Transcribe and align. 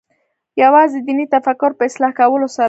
یوازې 0.63 0.99
د 1.01 1.05
دیني 1.07 1.25
تفکر 1.35 1.71
په 1.77 1.83
اصلاح 1.89 2.11
کولو 2.19 2.47
سره. 2.55 2.59